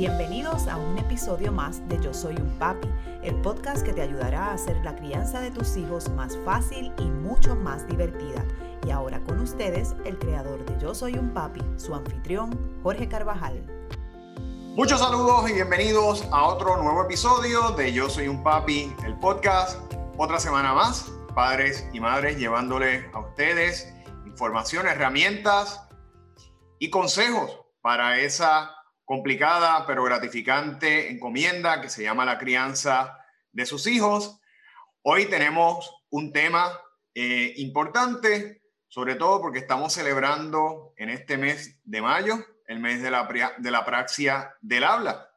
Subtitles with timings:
[0.00, 2.88] Bienvenidos a un episodio más de Yo Soy un Papi,
[3.22, 7.02] el podcast que te ayudará a hacer la crianza de tus hijos más fácil y
[7.02, 8.42] mucho más divertida.
[8.86, 13.62] Y ahora con ustedes, el creador de Yo Soy un Papi, su anfitrión, Jorge Carvajal.
[14.74, 19.78] Muchos saludos y bienvenidos a otro nuevo episodio de Yo Soy un Papi, el podcast.
[20.16, 23.92] Otra semana más, padres y madres llevándole a ustedes
[24.24, 25.86] información, herramientas
[26.78, 28.79] y consejos para esa
[29.10, 33.18] complicada pero gratificante encomienda que se llama la crianza
[33.50, 34.40] de sus hijos.
[35.02, 36.80] Hoy tenemos un tema
[37.12, 43.10] eh, importante, sobre todo porque estamos celebrando en este mes de mayo, el mes de
[43.10, 45.28] la, de la praxia del habla.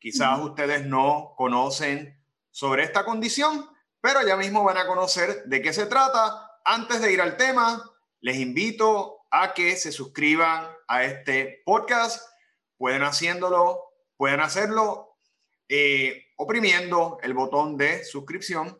[0.00, 2.20] Quizás ustedes no conocen
[2.50, 3.70] sobre esta condición,
[4.00, 6.58] pero ya mismo van a conocer de qué se trata.
[6.64, 7.88] Antes de ir al tema,
[8.20, 12.31] les invito a que se suscriban a este podcast
[12.82, 15.16] pueden haciéndolo, pueden hacerlo
[15.68, 18.76] eh, oprimiendo el botón de suscripción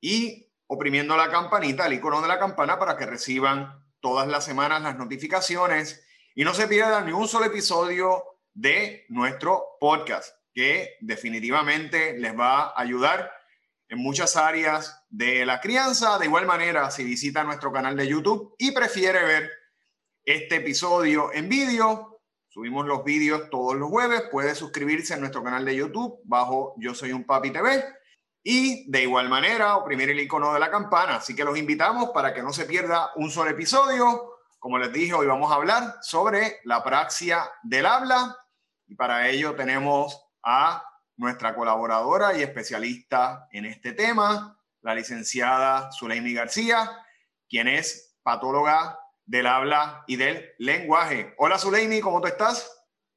[0.00, 4.82] y oprimiendo la campanita, el icono de la campana para que reciban todas las semanas
[4.82, 12.18] las notificaciones y no se pierdan ni un solo episodio de nuestro podcast, que definitivamente
[12.18, 13.30] les va a ayudar
[13.88, 16.18] en muchas áreas de la crianza.
[16.18, 19.52] De igual manera, si visita nuestro canal de YouTube y prefiere ver
[20.24, 22.15] este episodio en vídeo,
[22.56, 24.22] Subimos los vídeos todos los jueves.
[24.32, 27.84] Puede suscribirse a nuestro canal de YouTube bajo Yo Soy un Papi TV.
[28.42, 31.16] Y de igual manera, oprimir el icono de la campana.
[31.16, 34.38] Así que los invitamos para que no se pierda un solo episodio.
[34.58, 38.34] Como les dije, hoy vamos a hablar sobre la praxia del habla.
[38.86, 40.82] Y para ello tenemos a
[41.18, 47.04] nuestra colaboradora y especialista en este tema, la licenciada Zuleimi García,
[47.50, 51.34] quien es patóloga del habla y del lenguaje.
[51.36, 52.72] Hola Zuleimi, ¿cómo tú estás?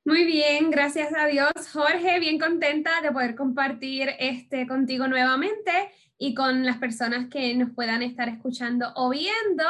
[0.05, 1.51] Muy bien, gracias a Dios.
[1.71, 7.69] Jorge, bien contenta de poder compartir este contigo nuevamente y con las personas que nos
[7.71, 9.63] puedan estar escuchando o viendo,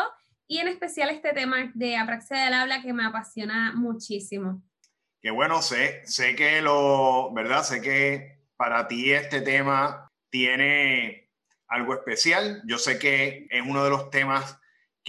[0.47, 4.63] y en especial este tema de apraxia del habla que me apasiona muchísimo.
[5.21, 7.63] Qué bueno, sé, sé que lo, ¿verdad?
[7.63, 11.29] Sé que para ti este tema tiene
[11.67, 12.63] algo especial.
[12.65, 14.59] Yo sé que es uno de los temas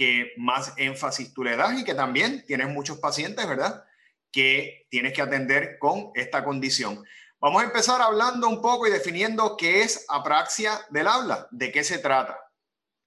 [0.01, 3.83] que más énfasis tú le das y que también tienes muchos pacientes, ¿verdad?
[4.31, 7.05] Que tienes que atender con esta condición.
[7.39, 11.83] Vamos a empezar hablando un poco y definiendo qué es apraxia del habla, de qué
[11.83, 12.35] se trata.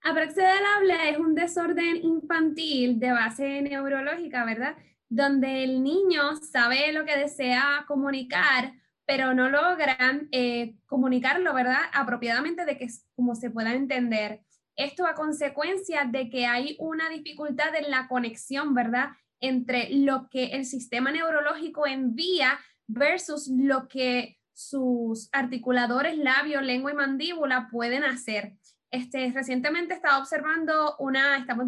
[0.02, 4.76] Apraxia del habla es un desorden infantil de base neurológica, ¿verdad?
[5.08, 8.72] Donde el niño sabe lo que desea comunicar,
[9.04, 11.80] pero no logran eh, comunicarlo, ¿verdad?
[11.92, 14.42] Apropiadamente de que como se pueda entender.
[14.76, 19.10] Esto a consecuencia de que hay una dificultad en la conexión, ¿verdad?
[19.40, 26.94] Entre lo que el sistema neurológico envía versus lo que sus articuladores, labios, lengua y
[26.94, 28.56] mandíbula pueden hacer.
[28.90, 31.66] Este, recientemente estaba observando una, estamos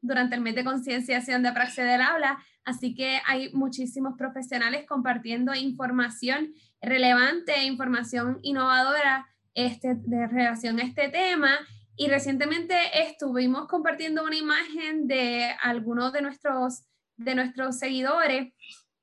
[0.00, 5.54] durante el mes de concienciación de praxis del habla, así que hay muchísimos profesionales compartiendo
[5.54, 11.50] información relevante, información innovadora este, de relación a este tema
[11.98, 16.84] y recientemente estuvimos compartiendo una imagen de algunos de nuestros,
[17.16, 18.54] de nuestros seguidores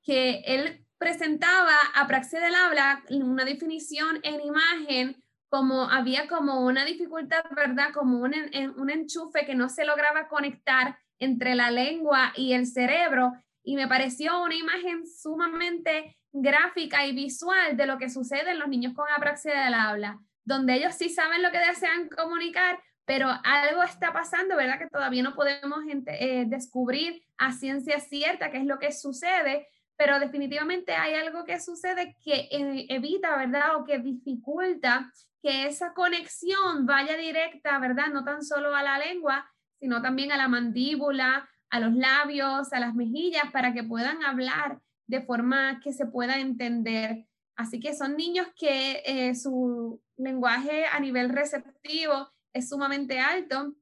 [0.02, 6.86] que él presentaba a Praxis del Habla una definición en imagen como había como una
[6.86, 7.92] dificultad, ¿verdad?
[7.92, 8.34] Como un,
[8.78, 13.32] un enchufe que no se lograba conectar entre la lengua y el cerebro.
[13.62, 18.68] Y me pareció una imagen sumamente gráfica y visual de lo que sucede en los
[18.68, 23.82] niños con apraxia del habla donde ellos sí saben lo que desean comunicar, pero algo
[23.82, 24.78] está pasando, ¿verdad?
[24.78, 30.18] Que todavía no podemos eh, descubrir a ciencia cierta qué es lo que sucede, pero
[30.20, 33.76] definitivamente hay algo que sucede que eh, evita, ¿verdad?
[33.76, 35.12] O que dificulta
[35.42, 38.08] que esa conexión vaya directa, ¿verdad?
[38.12, 42.80] No tan solo a la lengua, sino también a la mandíbula, a los labios, a
[42.80, 47.26] las mejillas, para que puedan hablar de forma que se pueda entender.
[47.56, 53.74] Así que son niños que eh, su lenguaje a nivel receptivo es sumamente alto,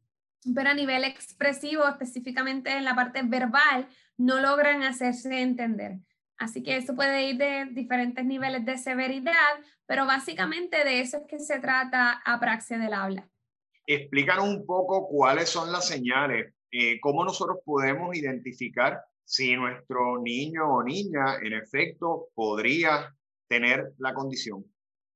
[0.54, 5.98] pero a nivel expresivo, específicamente en la parte verbal, no logran hacerse entender.
[6.36, 9.34] Así que eso puede ir de diferentes niveles de severidad,
[9.86, 13.28] pero básicamente de eso es que se trata apraxia del habla.
[13.86, 20.64] Explícanos un poco cuáles son las señales, eh, cómo nosotros podemos identificar si nuestro niño
[20.66, 23.14] o niña en efecto podría
[23.48, 24.64] tener la condición.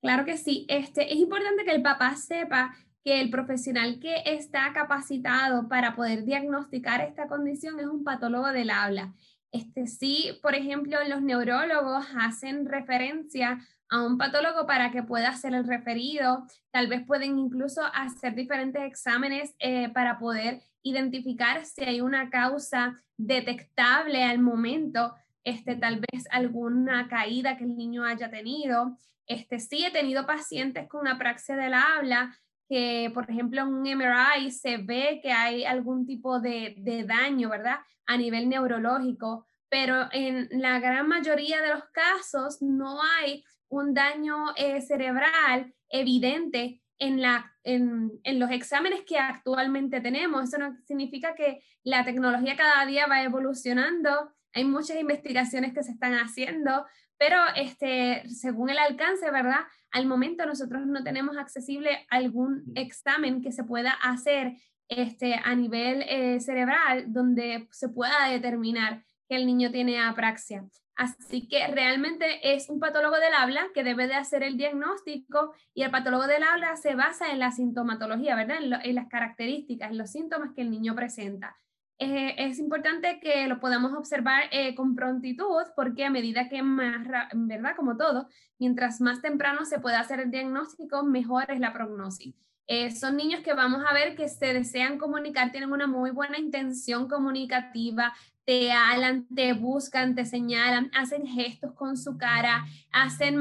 [0.01, 0.67] Claro que sí.
[0.69, 2.75] Este, es importante que el papá sepa
[3.05, 8.71] que el profesional que está capacitado para poder diagnosticar esta condición es un patólogo del
[8.71, 9.15] habla.
[9.51, 13.59] Este, sí, por ejemplo, los neurólogos hacen referencia
[13.91, 16.47] a un patólogo para que pueda ser el referido.
[16.71, 23.03] Tal vez pueden incluso hacer diferentes exámenes eh, para poder identificar si hay una causa
[23.17, 25.15] detectable al momento,
[25.45, 28.97] este, tal vez alguna caída que el niño haya tenido.
[29.29, 32.37] Este, sí, he tenido pacientes con apraxia del habla
[32.69, 37.79] que, por ejemplo, en un MRI se ve que hay algún tipo de, daño, ¿verdad?
[38.07, 44.55] A nivel neurológico, pero en la gran mayoría de los casos no hay un daño
[44.57, 50.45] eh, cerebral evidente en, los exámenes que actualmente tenemos.
[50.45, 54.33] Eso no significa que la tecnología cada día va evolucionando.
[54.53, 56.87] Hay muchas investigaciones que se están haciendo,
[57.19, 59.61] pero este, según el alcance, ¿verdad?
[59.91, 64.57] Al momento nosotros no tenemos accesible algún examen que se pueda hacer
[64.89, 70.65] este, a nivel eh, cerebral donde se pueda determinar que el niño tiene apraxia.
[70.99, 75.83] Así que realmente es un patólogo del habla que debe de hacer el diagnóstico y
[75.83, 78.59] el patólogo del habla se basa en la sintomatología, ¿verdad?
[78.61, 81.57] En, las características, en los síntomas que el niño presenta.
[82.01, 87.05] Eh, es importante que lo podamos observar eh, con prontitud porque a medida que más,
[87.35, 87.75] ¿verdad?
[87.75, 88.29] Como todo,
[88.61, 92.37] mientras más temprano se pueda hacer el diagnóstico, mejor es la prognosis.
[92.69, 96.39] Eh, son niños que vamos a ver que se desean comunicar, tienen una muy buena
[96.39, 98.15] intención comunicativa,
[98.45, 103.41] te hablan, te buscan, te señalan, hacen gestos con su cara, hacen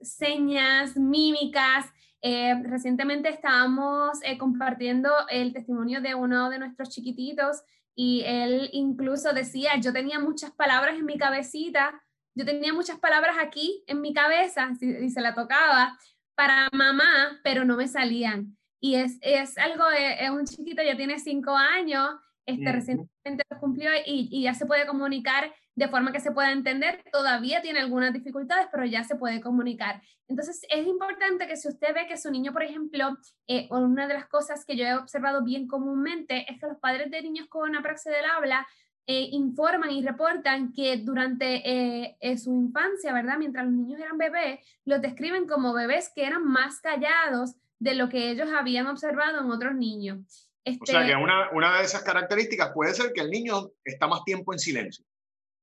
[0.00, 1.86] señas, mímicas.
[2.26, 7.62] Eh, recientemente estábamos compartiendo el testimonio de uno de nuestros chiquititos
[7.94, 12.02] y él incluso decía, yo tenía muchas palabras en mi cabecita,
[12.34, 15.98] yo tenía muchas palabras aquí en mi cabeza y se la tocaba,
[16.34, 18.56] para mamá, pero no me salían.
[18.80, 22.08] Y es, es algo, es, un chiquito, ya tiene cinco años,
[22.46, 26.52] este, recientemente lo cumplió y, y, ya se puede comunicar de forma que se pueda
[26.52, 27.02] entender.
[27.10, 30.02] Todavía tiene algunas dificultades, pero ya se puede comunicar.
[30.28, 34.14] Entonces, es importante que si usted ve que su niño, por ejemplo, eh, una de
[34.14, 37.74] las cosas que yo he observado bien comúnmente es que los padres de niños con
[37.76, 38.66] apraxia del habla
[39.06, 43.36] eh, informan y reportan que durante eh, eh, su infancia, ¿verdad?
[43.38, 48.08] Mientras los niños eran bebés, los describen como bebés que eran más callados de lo
[48.08, 50.48] que ellos habían observado en otros niños.
[50.66, 54.06] O sea este que una, una de esas características puede ser que el niño está
[54.06, 55.04] más tiempo en silencio.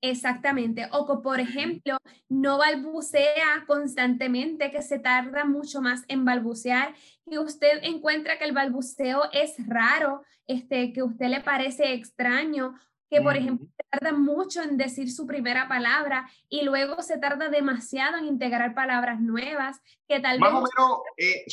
[0.03, 0.87] Exactamente.
[0.93, 6.95] O que, por ejemplo, no balbucea constantemente, que se tarda mucho más en balbucear,
[7.29, 12.73] que usted encuentra que el balbuceo es raro, este, que a usted le parece extraño
[13.11, 18.17] que por ejemplo tarda mucho en decir su primera palabra y luego se tarda demasiado
[18.17, 20.61] en integrar palabras nuevas, que tal Más vez...
[20.77, 21.03] o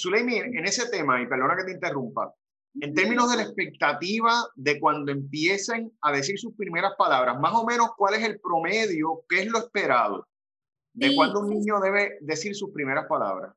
[0.05, 2.33] menos, eh, en ese tema, y perdona que te interrumpa,
[2.81, 7.65] en términos de la expectativa de cuando empiecen a decir sus primeras palabras, más o
[7.65, 9.25] menos, ¿cuál es el promedio?
[9.29, 10.27] ¿Qué es lo esperado?
[10.93, 13.55] De cuando un niño debe decir sus primeras palabras.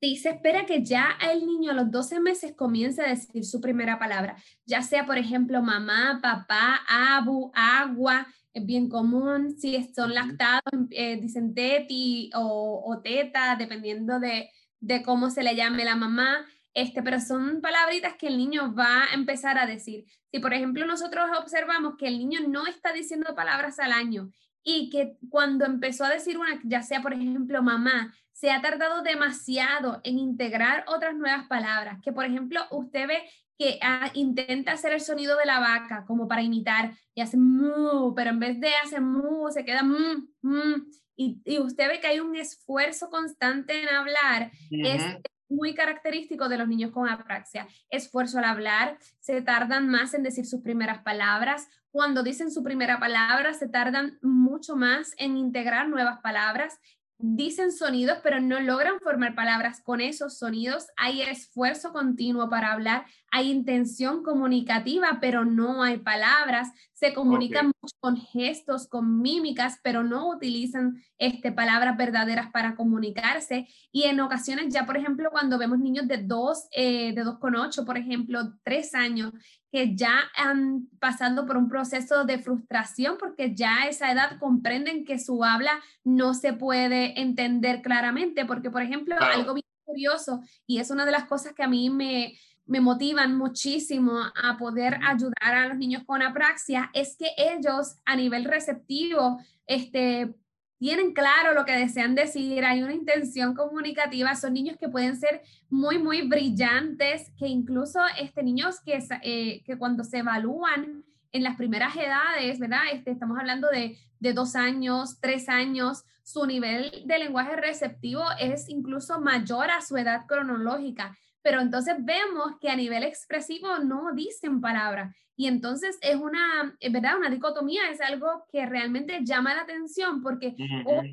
[0.00, 3.60] Sí, se espera que ya el niño a los 12 meses comience a decir su
[3.62, 4.36] primera palabra,
[4.66, 11.18] ya sea, por ejemplo, mamá, papá, abu, agua, es bien común, si son lactados, eh,
[11.20, 14.50] dicen teti o, o, teta, dependiendo de,
[14.80, 19.04] de, cómo se le llame la mamá, este, pero son palabritas que el niño va
[19.04, 20.04] a empezar a decir.
[20.30, 24.30] Si, por ejemplo, nosotros observamos que el niño no está diciendo palabras al año
[24.62, 29.02] y que cuando empezó a decir una, ya sea, por ejemplo, mamá, se ha tardado
[29.02, 33.22] demasiado en integrar otras nuevas palabras, que por ejemplo usted ve
[33.58, 38.14] que ah, intenta hacer el sonido de la vaca como para imitar y hace mu,
[38.14, 42.08] pero en vez de hacer mu, se queda mm, mm, y, y, usted ve que
[42.08, 45.02] hay un esfuerzo constante en hablar, es
[45.48, 47.66] muy característico de los niños con apraxia.
[47.90, 51.68] Esfuerzo al hablar, se tardan más en decir sus primeras palabras.
[51.90, 56.78] Cuando dicen su primera palabra, se tardan mucho más en integrar nuevas palabras
[57.18, 60.88] dicen sonidos, pero no logran formar palabras con esos sonidos.
[60.96, 66.72] Hay esfuerzo continuo para hablar, hay intención comunicativa, pero no hay palabras.
[66.94, 73.68] Se comunican mucho con gestos, con mímicas, pero no utilizan este, palabras verdaderas para comunicarse.
[73.92, 77.98] Y en ocasiones, ya por ejemplo, cuando vemos niños de 2, eh, de 2,8, por
[77.98, 79.34] ejemplo, 3 años,
[79.70, 85.04] que ya han pasado por un proceso de frustración porque ya a esa edad comprenden
[85.04, 90.78] que su habla no se puede entender claramente, porque por ejemplo, algo bien curioso, y
[90.78, 92.34] es una de las cosas que a mí me,
[92.66, 98.16] me motivan muchísimo a poder ayudar a los niños con apraxia, es que ellos a
[98.16, 100.34] nivel receptivo, este,
[100.78, 105.42] tienen claro lo que desean decir, hay una intención comunicativa, son niños que pueden ser
[105.70, 111.56] muy, muy brillantes, que incluso este, niños que, eh, que cuando se evalúan en las
[111.56, 112.80] primeras edades, ¿verdad?
[112.92, 118.68] Este, estamos hablando de, de dos años, tres años, su nivel de lenguaje receptivo es
[118.68, 121.16] incluso mayor a su edad cronológica
[121.46, 125.14] pero entonces vemos que a nivel expresivo no dicen palabras.
[125.36, 127.18] Y entonces es una, ¿verdad?
[127.18, 131.04] Una dicotomía, es algo que realmente llama la atención porque oh,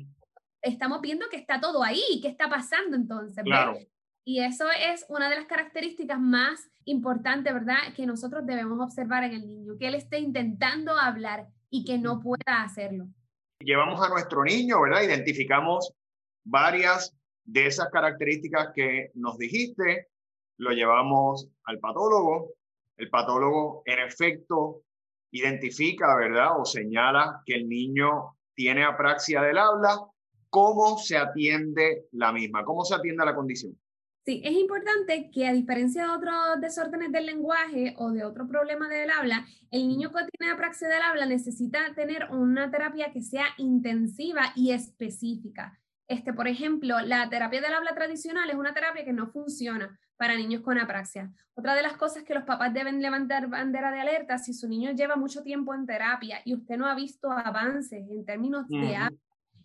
[0.60, 3.44] estamos viendo que está todo ahí, ¿qué está pasando entonces?
[3.44, 3.78] Claro.
[4.24, 7.94] Y eso es una de las características más importantes, ¿verdad?
[7.94, 12.18] Que nosotros debemos observar en el niño, que él esté intentando hablar y que no
[12.18, 13.06] pueda hacerlo.
[13.60, 15.02] Llevamos a nuestro niño, ¿verdad?
[15.02, 15.94] Identificamos
[16.42, 20.08] varias de esas características que nos dijiste
[20.58, 22.52] lo llevamos al patólogo.
[22.96, 24.82] El patólogo, en efecto,
[25.30, 26.60] identifica, ¿verdad?
[26.60, 30.00] O señala que el niño tiene apraxia del habla.
[30.48, 32.64] ¿Cómo se atiende la misma?
[32.64, 33.76] ¿Cómo se atiende la condición?
[34.24, 38.88] Sí, es importante que a diferencia de otros desórdenes del lenguaje o de otro problema
[38.88, 43.46] del habla, el niño que tiene apraxia del habla necesita tener una terapia que sea
[43.58, 45.78] intensiva y específica.
[46.06, 50.36] Este, por ejemplo, la terapia del habla tradicional es una terapia que no funciona para
[50.36, 51.30] niños con apraxia.
[51.54, 54.92] Otra de las cosas que los papás deben levantar bandera de alerta, si su niño
[54.92, 59.18] lleva mucho tiempo en terapia y usted no ha visto avances en términos de habla,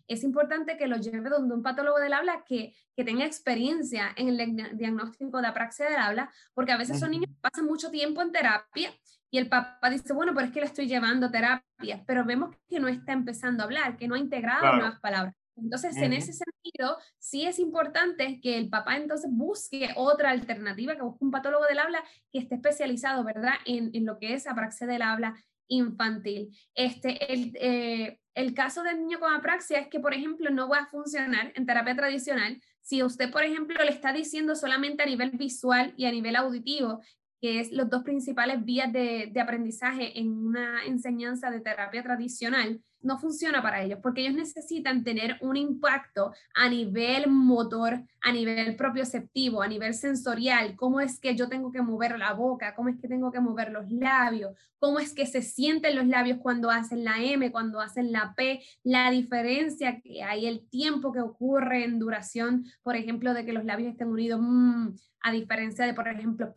[0.08, 4.28] es importante que lo lleve donde un patólogo del habla que, que tenga experiencia en
[4.28, 8.20] el diagnóstico de apraxia del habla, porque a veces son niños que pasan mucho tiempo
[8.20, 8.92] en terapia
[9.30, 12.80] y el papá dice, bueno, pero es que le estoy llevando terapia, pero vemos que
[12.80, 15.34] no está empezando a hablar, que no ha integrado nuevas palabras.
[15.62, 21.02] Entonces, en ese sentido, sí es importante que el papá entonces busque otra alternativa, que
[21.02, 22.02] busque un patólogo del habla
[22.32, 25.34] que esté especializado, ¿verdad?, en, en lo que es apraxia del habla
[25.68, 26.56] infantil.
[26.74, 30.78] Este, el, eh, el caso del niño con apraxia es que, por ejemplo, no va
[30.78, 35.30] a funcionar en terapia tradicional si usted, por ejemplo, le está diciendo solamente a nivel
[35.32, 37.00] visual y a nivel auditivo
[37.40, 43.18] que es los dos principales vías de, aprendizaje en una enseñanza de terapia tradicional, no
[43.18, 49.62] funciona para ellos, porque ellos necesitan tener un impacto a nivel motor, a nivel propioceptivo,
[49.62, 53.08] a nivel sensorial, cómo es que yo tengo que mover la boca, cómo es que
[53.08, 57.22] tengo que mover los labios, cómo es que se sienten los labios cuando hacen la
[57.22, 62.66] M, cuando hacen la P, la diferencia que hay, el tiempo que ocurre en duración,
[62.82, 64.88] por ejemplo, de que los labios estén unidos, mmm,
[65.22, 66.52] a diferencia de, por ejemplo,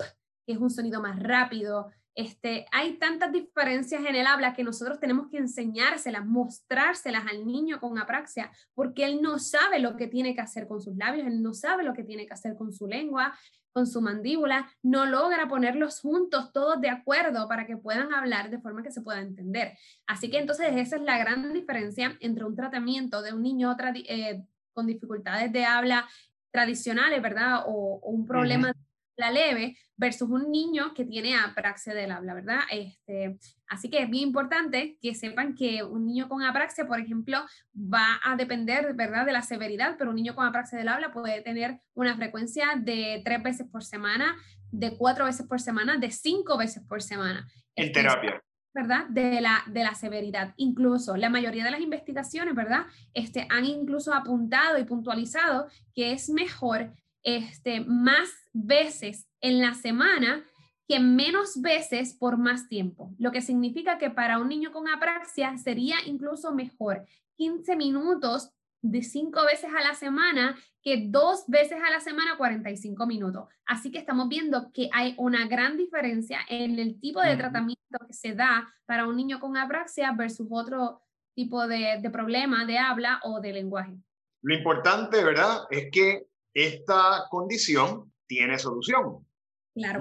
[0.46, 1.92] que es un sonido más rápido.
[2.16, 7.80] Este, hay tantas diferencias en el habla que nosotros tenemos que enseñárselas, mostrárselas al niño
[7.80, 11.42] con apraxia, porque él no sabe lo que tiene que hacer con sus labios, él
[11.42, 13.34] no sabe lo que tiene que hacer con su lengua,
[13.74, 18.60] con su mandíbula, no logra ponerlos juntos todos de acuerdo para que puedan hablar de
[18.60, 19.76] forma que se pueda entender.
[20.06, 23.76] Así que entonces esa es la gran diferencia entre un tratamiento de un niño
[24.08, 26.08] eh, con dificultades de habla
[26.52, 27.64] tradicionales, ¿verdad?
[27.66, 28.72] O, un problema
[29.16, 32.60] la leve versus un niño que tiene apraxia del habla, ¿verdad?
[32.72, 37.40] Este, así que es bien importante que sepan que un niño con apraxia, por ejemplo,
[37.76, 41.42] va a depender, ¿verdad?, de la severidad, pero un niño con apraxia del habla puede
[41.42, 44.36] tener una frecuencia de tres veces por semana,
[44.72, 47.48] de cuatro veces por semana, de cinco veces por semana.
[47.76, 48.42] En terapia.
[48.74, 49.06] ¿verdad?
[49.10, 50.54] De la, de la severidad.
[50.58, 52.88] Incluso la mayoría de las investigaciones, ¿verdad?
[53.14, 56.92] Este, han incluso apuntado y puntualizado que es mejor
[57.24, 60.44] este, más veces en la semana
[60.88, 65.58] que menos veces por más tiempo, lo que significa que para un niño con apraxia
[65.58, 67.06] sería incluso mejor
[67.38, 68.52] 15 minutos
[68.82, 73.48] de cinco veces a la semana que dos veces a la semana 45 minutos.
[73.66, 78.14] Así que estamos viendo que hay una gran diferencia en el tipo de tratamiento que
[78.14, 81.02] se da para un niño con apraxia versus otro
[81.34, 83.94] tipo de, de problema de habla o de lenguaje.
[84.42, 85.62] Lo importante, ¿verdad?
[85.72, 89.26] Es que esta condición tiene solución.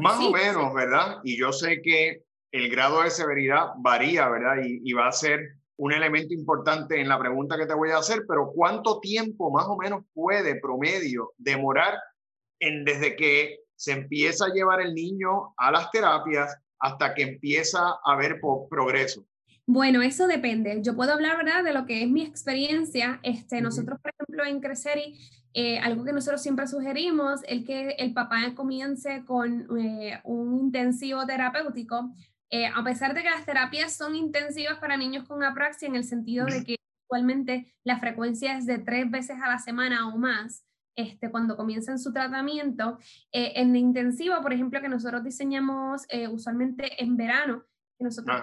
[0.01, 1.19] Más o menos, ¿verdad?
[1.25, 4.63] Y yo sé que el grado de severidad varía, ¿verdad?
[4.65, 5.41] Y, va a ser
[5.77, 9.65] un elemento importante en la pregunta que te voy a hacer, pero ¿cuánto tiempo más
[9.67, 11.95] o menos puede promedio demorar
[12.61, 17.81] en, desde que se empieza a llevar el niño a las terapias hasta que empieza
[17.81, 19.25] a haber progreso?
[19.67, 20.81] Bueno, eso depende.
[20.83, 23.21] Yo puedo hablar, ¿verdad?, de lo que es mi experiencia.
[23.23, 25.19] Este, Nosotros, por ejemplo, en Creceri,
[25.55, 31.27] eh, algo que nosotros siempre sugerimos es que el papá comience con eh, un intensivo
[31.27, 32.15] terapéutico,
[32.51, 36.05] eh, a pesar de que las terapias son intensivas para niños con apraxia, en el
[36.05, 40.65] sentido de que actualmente la frecuencia es de tres veces a la semana o más.
[40.95, 42.99] Este, cuando comienzan su tratamiento,
[43.33, 47.65] en intensivo, por ejemplo, que nosotros diseñamos usualmente en verano,
[47.97, 48.43] que nosotros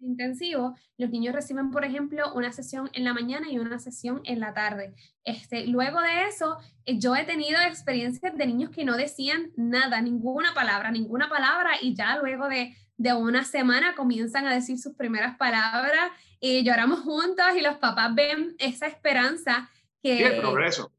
[0.00, 4.40] intensivo, los niños reciben, por ejemplo, una sesión en la mañana y una sesión en
[4.40, 4.94] la tarde.
[5.24, 10.00] Este, luego de eso, eh, yo he tenido experiencias de niños que no decían nada,
[10.00, 14.94] ninguna palabra, ninguna palabra, y ya luego de, de una semana comienzan a decir sus
[14.94, 16.10] primeras palabras
[16.40, 19.70] y lloramos juntos y los papás ven esa esperanza
[20.02, 20.92] que, progreso.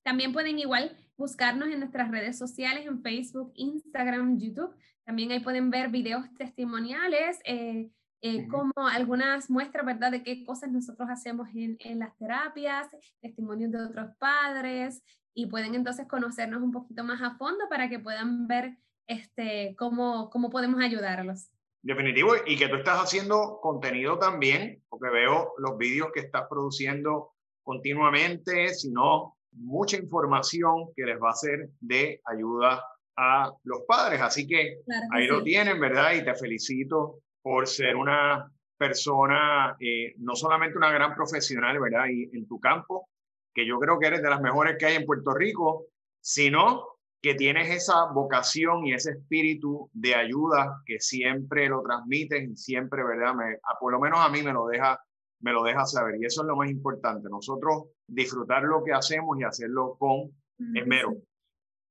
[0.03, 4.75] También pueden igual buscarnos en nuestras redes sociales, en Facebook, Instagram, YouTube.
[5.05, 7.91] También ahí pueden ver videos testimoniales, eh,
[8.27, 12.89] eh, como algunas muestras, ¿verdad?, de qué cosas nosotros hacemos en, en, las terapias,
[13.21, 15.03] testimonios de otros padres,
[15.35, 20.31] y pueden entonces conocernos un poquito más a fondo para que puedan ver este, cómo,
[20.31, 21.51] cómo podemos ayudarlos.
[21.83, 27.35] Definitivo, y que tú estás haciendo contenido también, porque veo los vídeos que estás produciendo
[27.63, 32.83] continuamente, sino mucha información que les va a ser de ayuda
[33.19, 34.23] a los padres.
[34.23, 34.79] Así que
[35.13, 36.15] ahí lo tienen, ¿verdad?
[36.15, 42.07] Y te felicito por ser una persona, eh, no solamente una gran profesional, ¿verdad?
[42.11, 43.11] Y en tu campo,
[43.55, 45.89] que yo creo que eres de las mejores que hay en Puerto Rico,
[46.23, 46.89] sino
[47.21, 53.05] que tienes esa vocación y ese espíritu de ayuda que siempre lo transmites y siempre,
[53.05, 53.35] ¿verdad?
[53.35, 54.99] Me, por lo menos a mí me lo deja
[55.41, 59.39] me lo deja saber y eso es lo más importante, nosotros disfrutar lo que hacemos
[59.39, 60.31] y hacerlo con
[60.75, 61.19] esmero.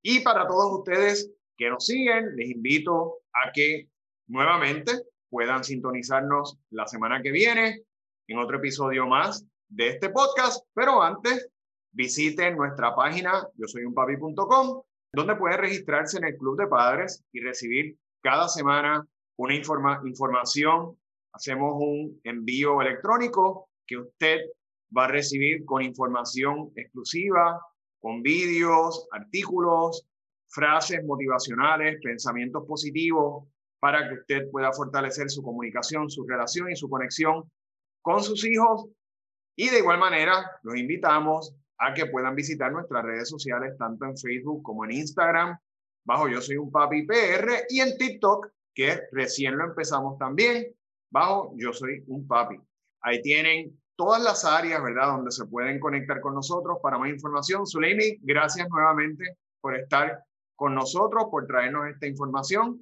[0.02, 3.90] Y para todos ustedes que nos siguen, les invito a que
[4.28, 5.04] nuevamente
[5.34, 7.82] puedan sintonizarnos la semana que viene
[8.28, 11.50] en otro episodio más de este podcast, pero antes
[11.92, 17.24] visiten nuestra página yo soy un papi.com donde puede registrarse en el Club de Padres
[17.32, 19.04] y recibir cada semana
[19.38, 20.96] una informa información.
[21.32, 24.42] Hacemos un envío electrónico que usted
[24.96, 27.60] va a recibir con información exclusiva,
[28.00, 30.06] con vídeos, artículos,
[30.48, 33.46] frases motivacionales, pensamientos positivos,
[33.84, 37.52] para que usted pueda fortalecer su comunicación, su relación y su conexión
[38.02, 38.88] con sus hijos.
[39.58, 44.18] Y de igual manera, los invitamos a que puedan visitar nuestras redes sociales, tanto en
[44.18, 45.58] Facebook como en Instagram,
[46.06, 50.74] bajo Yo Soy un Papi PR, y en TikTok, que recién lo empezamos también,
[51.12, 52.58] bajo Yo Soy un Papi.
[53.02, 57.68] Ahí tienen todas las áreas, ¿verdad?, donde se pueden conectar con nosotros para más información.
[57.68, 60.24] Zuleimi, gracias nuevamente por estar
[60.56, 62.82] con nosotros, por traernos esta información.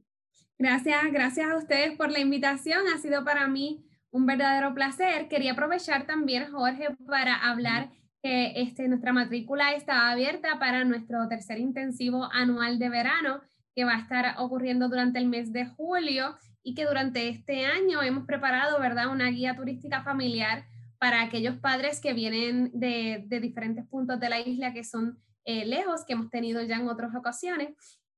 [0.62, 2.84] Gracias, gracias a ustedes por la invitación.
[2.94, 5.28] Ha sido para mí un verdadero placer.
[5.28, 7.90] Quería aprovechar también, Jorge, para hablar
[8.22, 13.42] que este, nuestra matrícula está abierta para nuestro tercer intensivo anual de verano,
[13.76, 18.04] que va a estar ocurriendo durante el mes de julio y que durante este año
[18.04, 20.66] hemos preparado, ¿verdad?, una guía turística familiar
[21.00, 25.66] para aquellos padres que vienen de, de diferentes puntos de la isla que son eh,
[25.66, 27.70] lejos, que hemos tenido ya en otras ocasiones,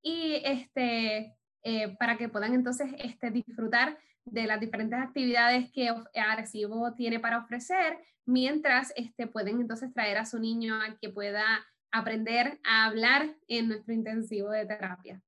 [0.01, 6.93] y este, eh, para que puedan entonces este, disfrutar de las diferentes actividades que Arecibo
[6.93, 11.43] tiene para ofrecer, mientras este, pueden entonces traer a su niño a que pueda
[11.91, 15.21] aprender a hablar en nuestro intensivo de terapia.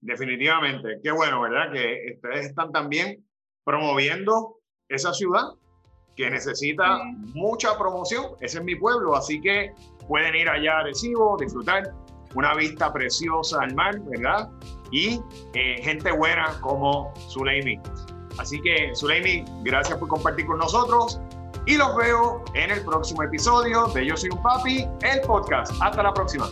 [0.00, 1.72] Definitivamente, qué bueno, ¿verdad?
[1.72, 3.24] Que ustedes están también
[3.64, 4.58] promoviendo
[4.88, 5.54] esa ciudad
[6.14, 7.02] que necesita
[7.34, 8.24] mucha promoción.
[8.40, 9.72] Ese es mi pueblo, así que
[10.06, 11.92] pueden ir allá a Arecibo, disfrutar
[12.34, 14.48] una vista preciosa al mar, ¿verdad?
[14.90, 15.20] Y
[15.54, 17.80] eh, gente buena como Zuleimi.
[18.38, 21.20] Así que, Zuleimi, gracias por compartir con nosotros
[21.66, 25.72] y los veo en el próximo episodio de Yo Soy un Papi, el podcast.
[25.80, 26.48] Hasta la próxima.